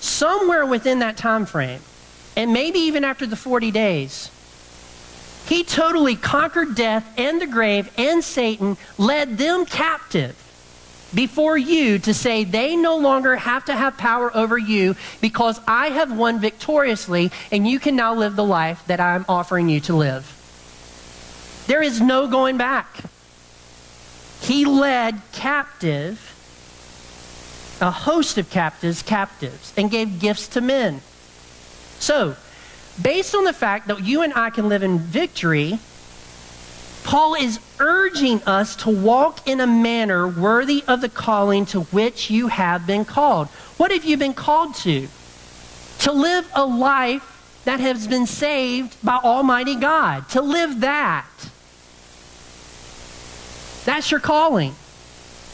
[0.00, 1.82] somewhere within that time frame,
[2.34, 4.30] and maybe even after the 40 days,
[5.46, 10.34] he totally conquered death and the grave and Satan, led them captive
[11.14, 15.88] before you to say they no longer have to have power over you because I
[15.88, 19.94] have won victoriously and you can now live the life that I'm offering you to
[19.94, 20.34] live.
[21.66, 23.00] There is no going back.
[24.40, 26.18] He led captive,
[27.80, 31.00] a host of captives, captives, and gave gifts to men.
[31.98, 32.36] So,
[33.02, 35.78] based on the fact that you and I can live in victory,
[37.08, 42.28] Paul is urging us to walk in a manner worthy of the calling to which
[42.28, 43.48] you have been called.
[43.78, 45.08] What have you been called to?
[46.00, 50.28] To live a life that has been saved by Almighty God.
[50.32, 51.26] To live that.
[53.86, 54.74] That's your calling.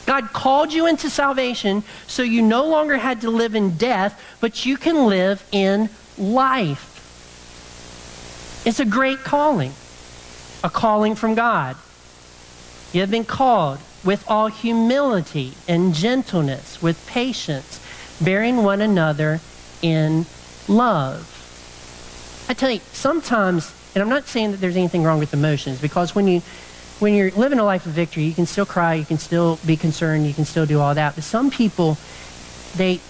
[0.06, 4.66] God called you into salvation so you no longer had to live in death, but
[4.66, 5.88] you can live in
[6.18, 6.90] life.
[8.66, 9.72] It's a great calling
[10.64, 11.76] a calling from God.
[12.92, 17.80] You have been called with all humility and gentleness, with patience,
[18.20, 19.40] bearing one another
[19.82, 20.26] in
[20.66, 22.46] love.
[22.48, 26.14] I tell you, sometimes, and I'm not saying that there's anything wrong with emotions, because
[26.14, 26.42] when you
[27.00, 29.76] when you're living a life of victory, you can still cry, you can still be
[29.76, 31.16] concerned, you can still do all that.
[31.16, 31.98] But some people,
[32.76, 33.00] they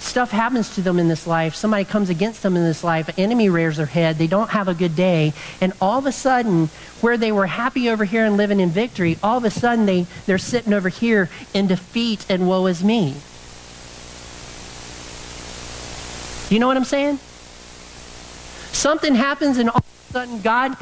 [0.00, 1.54] stuff happens to them in this life.
[1.54, 3.08] Somebody comes against them in this life.
[3.08, 4.16] An enemy rears their head.
[4.16, 5.32] They don't have a good day.
[5.60, 6.68] And all of a sudden,
[7.00, 10.06] where they were happy over here and living in victory, all of a sudden they,
[10.26, 13.14] they're sitting over here in defeat and woe is me.
[16.52, 17.18] You know what I'm saying?
[18.72, 20.76] Something happens and all of a sudden God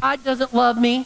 [0.00, 1.04] God doesn't love me.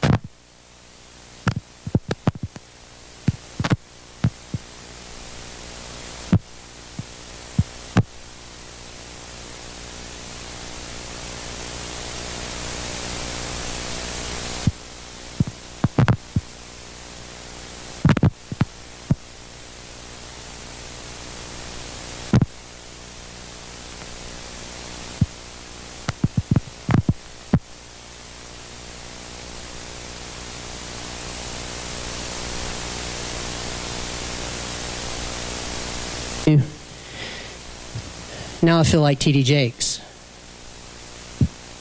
[38.63, 39.97] Now I feel like TD Jakes,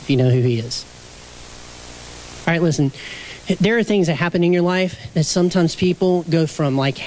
[0.01, 0.85] if you know who he is.
[2.45, 2.91] All right, listen.
[3.61, 6.99] There are things that happen in your life that sometimes people go from like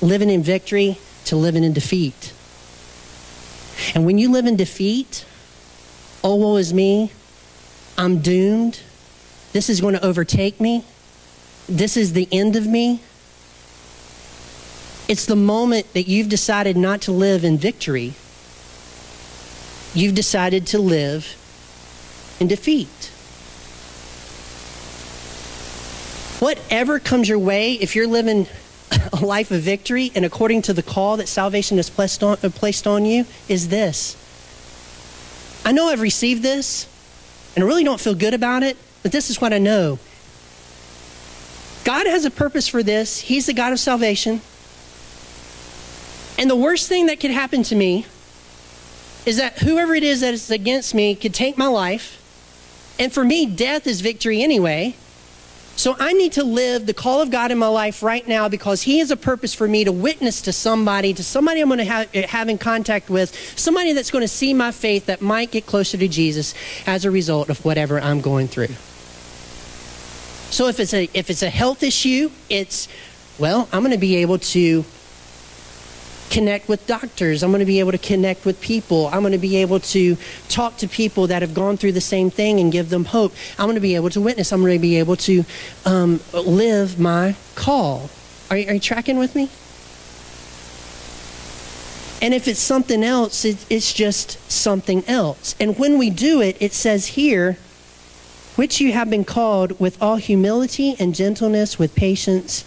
[0.00, 2.32] living in victory to living in defeat.
[3.94, 5.26] And when you live in defeat,
[6.24, 7.12] oh, woe is me,
[7.98, 8.80] I'm doomed,
[9.52, 10.86] this is going to overtake me,
[11.68, 13.02] this is the end of me.
[15.06, 18.14] It's the moment that you've decided not to live in victory
[19.96, 21.36] you've decided to live
[22.38, 23.10] in defeat.
[26.38, 28.46] Whatever comes your way, if you're living
[29.12, 32.50] a life of victory and according to the call that salvation has placed on, uh,
[32.50, 34.16] placed on you, is this.
[35.64, 36.86] I know I've received this,
[37.54, 39.98] and I really don't feel good about it, but this is what I know.
[41.84, 43.20] God has a purpose for this.
[43.20, 44.42] He's the God of salvation.
[46.38, 48.04] And the worst thing that could happen to me
[49.26, 52.22] is that whoever it is that is against me could take my life.
[52.98, 54.94] And for me, death is victory anyway.
[55.74, 58.82] So I need to live the call of God in my life right now because
[58.82, 61.84] He has a purpose for me to witness to somebody, to somebody I'm going to
[61.84, 65.50] have, eh, have in contact with, somebody that's going to see my faith that might
[65.50, 66.54] get closer to Jesus
[66.86, 68.74] as a result of whatever I'm going through.
[70.50, 72.88] So if it's a if it's a health issue, it's
[73.38, 74.86] well, I'm going to be able to
[76.30, 77.42] connect with doctors.
[77.42, 79.08] I'm going to be able to connect with people.
[79.08, 80.16] I'm going to be able to
[80.48, 83.32] talk to people that have gone through the same thing and give them hope.
[83.58, 84.52] I'm going to be able to witness.
[84.52, 85.44] I'm going to be able to
[85.84, 88.10] um, live my call.
[88.50, 89.48] Are you, are you, tracking with me?
[92.22, 95.54] And if it's something else, it, it's just something else.
[95.60, 97.58] And when we do it, it says here,
[98.56, 102.64] which you have been called with all humility and gentleness, with patience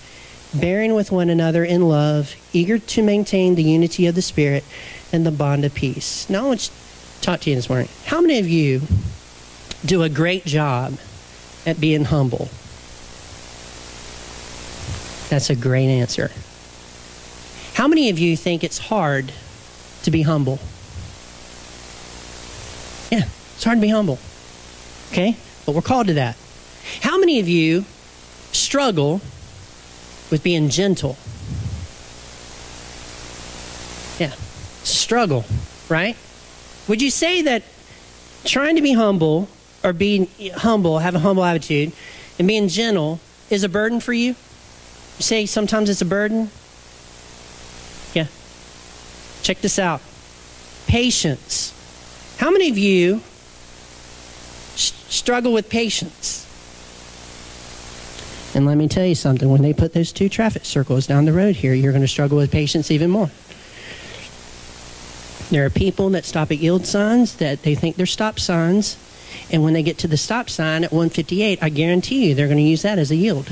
[0.54, 4.64] bearing with one another in love, eager to maintain the unity of the Spirit
[5.12, 6.30] and the bond of peace.
[6.30, 6.72] Now, I want to
[7.22, 7.90] talk to you this morning.
[8.06, 8.82] How many of you
[9.86, 10.98] do a great job
[11.66, 12.50] at being humble?
[15.30, 16.32] That's a great answer.
[17.74, 19.32] How many of you think it's hard
[20.04, 20.60] to be humble?
[23.12, 24.18] Yeah, it's hard to be humble.
[25.12, 25.38] Okay?
[25.66, 26.36] But we're called to that.
[27.02, 27.86] How many of you
[28.52, 29.22] struggle
[30.30, 31.18] with being gentle.
[34.20, 34.34] Yeah,
[34.84, 35.46] struggle,
[35.88, 36.16] right?
[36.88, 37.64] Would you say that
[38.44, 39.48] trying to be humble
[39.84, 41.94] or being humble, have a humble attitude,
[42.38, 44.30] and being gentle is a burden for you?
[44.30, 46.50] You say sometimes it's a burden?
[48.14, 48.28] Yeah.
[49.44, 50.02] Check this out
[50.90, 51.72] patience.
[52.40, 53.22] How many of you
[54.76, 56.49] struggle with patience?
[58.56, 61.34] And let me tell you something when they put those two traffic circles down the
[61.34, 63.30] road here, you're going to struggle with patience even more.
[65.50, 68.98] There are people that stop at yield signs that they think they're stop signs.
[69.52, 72.58] And when they get to the stop sign at 158, I guarantee you they're going
[72.58, 73.48] to use that as a yield.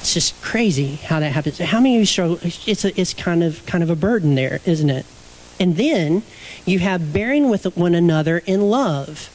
[0.00, 1.58] It's just crazy how that happens.
[1.58, 2.38] How many of you struggle?
[2.42, 5.04] It's, a, it's kind, of, kind of a burden there, isn't it?
[5.58, 6.22] And then
[6.64, 9.28] you have bearing with one another in love.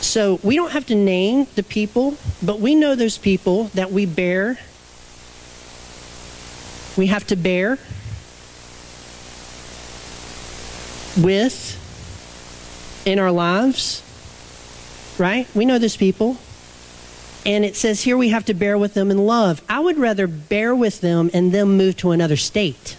[0.00, 4.06] So we don't have to name the people, but we know those people that we
[4.06, 4.58] bear.
[6.96, 7.78] We have to bear
[11.16, 11.76] with
[13.04, 14.02] in our lives,
[15.18, 15.46] right?
[15.54, 16.36] We know those people.
[17.46, 19.62] And it says here we have to bear with them in love.
[19.68, 22.96] I would rather bear with them and them move to another state.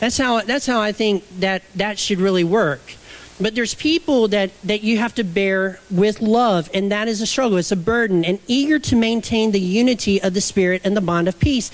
[0.00, 2.80] That's how, that's how I think that that should really work.
[3.42, 7.26] But there's people that, that you have to bear with love, and that is a
[7.26, 7.58] struggle.
[7.58, 11.26] It's a burden, and eager to maintain the unity of the Spirit and the bond
[11.26, 11.72] of peace.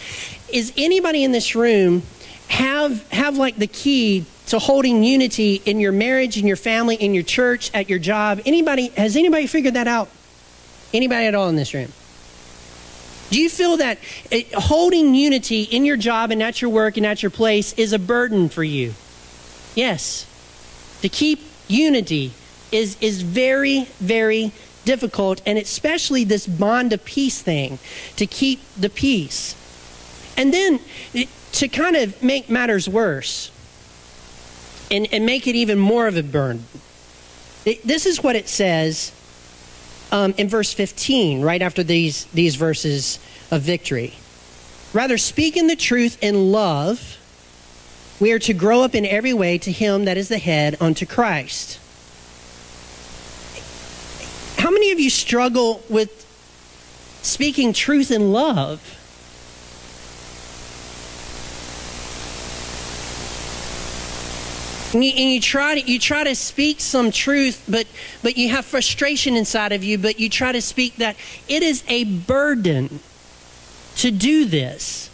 [0.50, 2.02] Is anybody in this room
[2.48, 7.12] have, have like the key to holding unity in your marriage, in your family, in
[7.12, 8.40] your church, at your job?
[8.46, 10.08] Anybody, has anybody figured that out?
[10.94, 11.92] Anybody at all in this room?
[13.28, 13.98] Do you feel that
[14.32, 17.92] eh, holding unity in your job and at your work and at your place is
[17.92, 18.94] a burden for you?
[19.74, 20.24] Yes.
[21.02, 22.32] To keep unity
[22.72, 24.52] is, is very, very
[24.84, 27.78] difficult, and especially this bond of peace thing,
[28.16, 29.54] to keep the peace.
[30.36, 30.80] And then
[31.52, 33.50] to kind of make matters worse
[34.90, 36.64] and, and make it even more of a burden,
[37.84, 39.12] this is what it says
[40.10, 43.18] um, in verse 15, right after these, these verses
[43.50, 44.14] of victory.
[44.94, 47.17] Rather, speaking the truth in love,
[48.20, 51.06] we are to grow up in every way to Him that is the head, unto
[51.06, 51.78] Christ.
[54.58, 56.26] How many of you struggle with
[57.22, 58.96] speaking truth in love?
[64.94, 67.86] And you, and you, try to you try to speak some truth, but
[68.22, 69.98] but you have frustration inside of you.
[69.98, 71.14] But you try to speak that
[71.46, 73.00] it is a burden
[73.96, 75.07] to do this.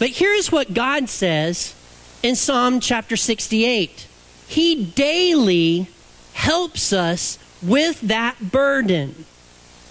[0.00, 1.74] But here's what God says
[2.22, 4.08] in Psalm chapter 68
[4.48, 5.88] He daily
[6.32, 9.26] helps us with that burden.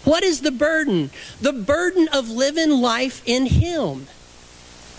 [0.03, 1.11] What is the burden?
[1.39, 4.07] The burden of living life in Him.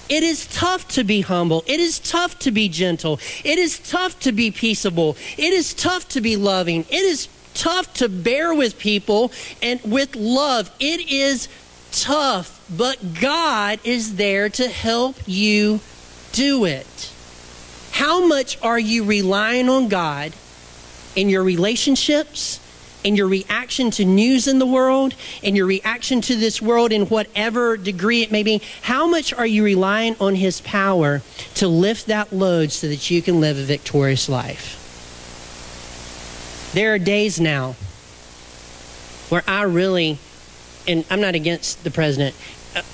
[0.08, 1.64] It is tough to be humble.
[1.66, 3.18] It is tough to be gentle.
[3.44, 5.16] It is tough to be peaceable.
[5.36, 6.82] It is tough to be loving.
[6.82, 10.70] It is tough to bear with people and with love.
[10.78, 11.48] It is
[11.93, 15.80] tough, but God is there to help you
[16.32, 17.12] do it.
[17.93, 20.32] How much are you relying on God
[21.16, 22.61] in your relationships?
[23.03, 27.07] in your reaction to news in the world in your reaction to this world in
[27.07, 31.22] whatever degree it may be, how much are you relying on His power
[31.55, 34.76] to lift that load so that you can live a victorious life?
[36.74, 37.72] There are days now
[39.28, 40.18] where I really,
[40.91, 42.34] and I'm not against the president,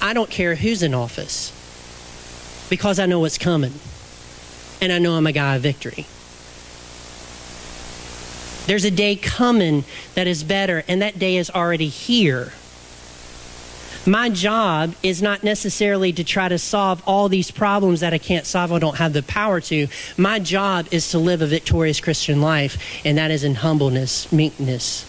[0.01, 1.53] I don't care who's in office
[2.69, 3.73] because I know what's coming
[4.81, 6.07] and I know I'm a guy of victory.
[8.67, 9.85] There's a day coming
[10.15, 12.53] that is better, and that day is already here.
[14.05, 18.45] My job is not necessarily to try to solve all these problems that I can't
[18.45, 19.87] solve, I don't have the power to.
[20.17, 25.05] My job is to live a victorious Christian life, and that is in humbleness, meekness,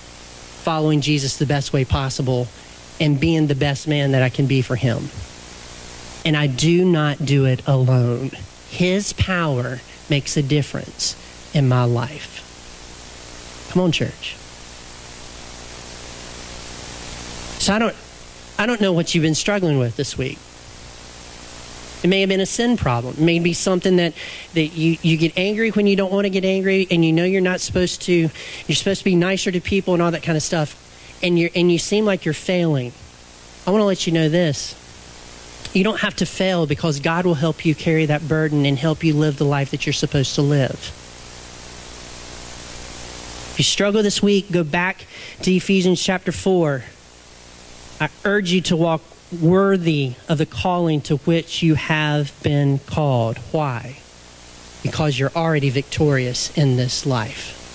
[0.64, 2.48] following Jesus the best way possible,
[3.00, 5.10] and being the best man that I can be for Him.
[6.26, 8.32] And I do not do it alone.
[8.70, 9.80] His power
[10.10, 11.16] makes a difference
[11.54, 13.70] in my life.
[13.72, 14.36] Come on, church.
[17.60, 17.96] So I don't,
[18.58, 20.40] I don't know what you've been struggling with this week.
[22.04, 23.16] It may have been a sin problem.
[23.18, 24.14] It may be something that,
[24.54, 27.24] that you, you get angry when you don't want to get angry and you know
[27.24, 30.38] you're not supposed to, you're supposed to be nicer to people and all that kind
[30.38, 30.84] of stuff.
[31.22, 32.92] And, you're, and you seem like you're failing.
[33.66, 34.76] I want to let you know this.
[35.74, 39.04] You don't have to fail because God will help you carry that burden and help
[39.04, 40.74] you live the life that you're supposed to live.
[43.52, 45.06] If you struggle this week, go back
[45.42, 46.84] to Ephesians chapter 4.
[48.00, 49.02] I urge you to walk
[49.42, 53.38] worthy of the calling to which you have been called.
[53.52, 53.98] Why?
[54.84, 57.67] Because you're already victorious in this life.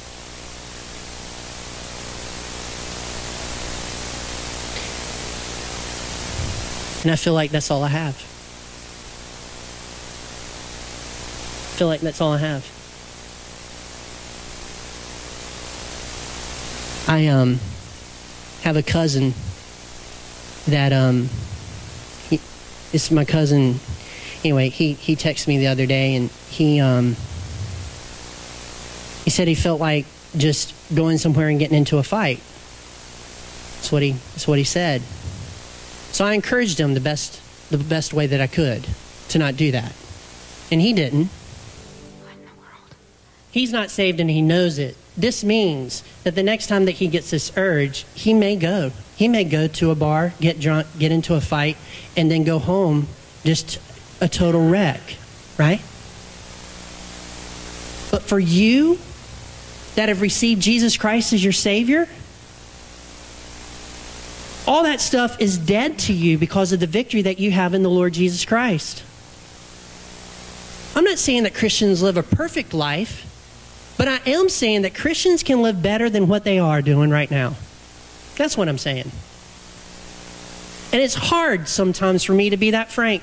[7.03, 8.15] And I feel like that's all I have.
[11.73, 12.65] I feel like that's all I have.
[17.09, 17.59] I um
[18.63, 19.35] have a cousin
[20.69, 21.29] that um
[22.31, 22.37] he,
[22.93, 23.81] it's my cousin
[24.45, 27.17] anyway he he texted me the other day and he um
[29.25, 32.39] he said he felt like just going somewhere and getting into a fight
[33.77, 35.03] that's what he that's what he said
[36.13, 37.41] so i encouraged him the best
[37.71, 38.87] the best way that i could
[39.29, 39.93] to not do that
[40.71, 41.29] and he didn't
[43.51, 47.07] he's not saved and he knows it this means that the next time that he
[47.07, 48.93] gets this urge, he may go.
[49.17, 51.77] He may go to a bar, get drunk, get into a fight,
[52.17, 53.09] and then go home
[53.45, 53.79] just
[54.21, 55.01] a total wreck,
[55.59, 55.81] right?
[58.11, 58.99] But for you
[59.97, 62.09] that have received Jesus Christ as your Savior,
[64.67, 67.83] all that stuff is dead to you because of the victory that you have in
[67.83, 69.03] the Lord Jesus Christ.
[70.95, 75.43] I'm not saying that Christians live a perfect life, but I am saying that Christians
[75.43, 77.55] can live better than what they are doing right now.
[78.37, 79.11] That's what I'm saying.
[80.93, 83.23] And it's hard sometimes for me to be that frank.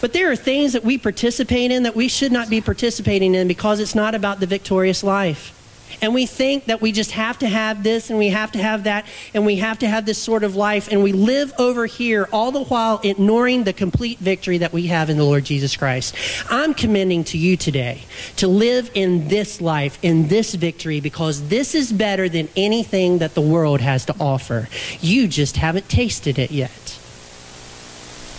[0.00, 3.48] But there are things that we participate in that we should not be participating in
[3.48, 5.53] because it's not about the victorious life.
[6.00, 8.84] And we think that we just have to have this and we have to have
[8.84, 10.88] that and we have to have this sort of life.
[10.90, 15.10] And we live over here all the while ignoring the complete victory that we have
[15.10, 16.14] in the Lord Jesus Christ.
[16.50, 18.02] I'm commending to you today
[18.36, 23.34] to live in this life, in this victory, because this is better than anything that
[23.34, 24.68] the world has to offer.
[25.00, 26.98] You just haven't tasted it yet.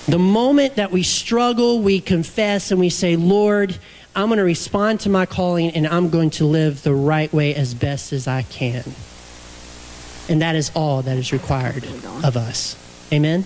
[0.08, 3.80] The moment that we struggle, we confess and we say, Lord,
[4.16, 7.54] I'm going to respond to my calling and I'm going to live the right way
[7.54, 8.84] as best as I can.
[10.30, 11.84] And that is all that is required
[12.24, 12.78] of us.
[13.12, 13.44] Amen.